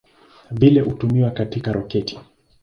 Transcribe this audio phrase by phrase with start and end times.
[0.51, 2.19] Vile hutumiwa katika roketi.